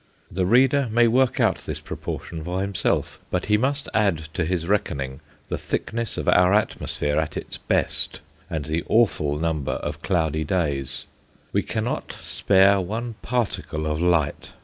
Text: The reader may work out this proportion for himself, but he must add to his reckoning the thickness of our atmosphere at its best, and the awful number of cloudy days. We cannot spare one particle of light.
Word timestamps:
The 0.31 0.47
reader 0.47 0.89
may 0.91 1.07
work 1.07 1.39
out 1.39 1.59
this 1.67 1.79
proportion 1.79 2.43
for 2.43 2.61
himself, 2.61 3.19
but 3.29 3.45
he 3.45 3.55
must 3.55 3.87
add 3.93 4.29
to 4.33 4.45
his 4.45 4.65
reckoning 4.65 5.19
the 5.47 5.59
thickness 5.59 6.17
of 6.17 6.27
our 6.27 6.55
atmosphere 6.55 7.19
at 7.19 7.37
its 7.37 7.59
best, 7.59 8.19
and 8.49 8.65
the 8.65 8.83
awful 8.87 9.37
number 9.37 9.73
of 9.73 10.01
cloudy 10.01 10.43
days. 10.43 11.05
We 11.53 11.61
cannot 11.61 12.13
spare 12.13 12.79
one 12.81 13.13
particle 13.21 13.85
of 13.85 14.01
light. 14.01 14.53